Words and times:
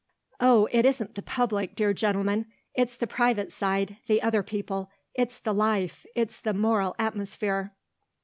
"Oh 0.39 0.67
it 0.71 0.83
isn't 0.83 1.13
the 1.13 1.21
public, 1.21 1.75
dear 1.75 1.93
gentlemen. 1.93 2.47
It's 2.73 2.97
the 2.97 3.05
private 3.05 3.51
side, 3.51 3.97
the 4.07 4.19
other 4.23 4.41
people 4.41 4.89
it's 5.13 5.37
the 5.37 5.53
life, 5.53 6.07
it's 6.15 6.39
the 6.39 6.55
moral 6.55 6.95
atmosphere." 6.97 7.75